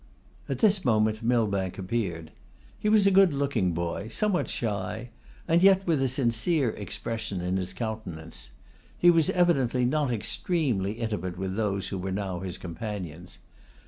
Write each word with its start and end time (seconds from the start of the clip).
At 0.49 0.57
this 0.57 0.83
moment 0.83 1.21
Millbank 1.21 1.77
entered. 1.77 2.31
He 2.79 2.89
was 2.89 3.05
a 3.05 3.11
good 3.11 3.35
looking 3.35 3.71
boy, 3.71 4.07
somewhat 4.07 4.49
shy, 4.49 5.11
and 5.47 5.61
yet 5.61 5.85
with 5.85 6.01
a 6.01 6.07
sincere 6.07 6.71
expression 6.71 7.39
in 7.39 7.57
his 7.57 7.71
countenance. 7.71 8.49
He 8.97 9.11
was 9.11 9.29
evidently 9.29 9.85
not 9.85 10.09
extremely 10.09 10.93
intimate 10.93 11.37
with 11.37 11.55
those 11.55 11.89
who 11.89 11.99
were 11.99 12.11
now 12.11 12.39
his 12.39 12.57
companions. 12.57 13.37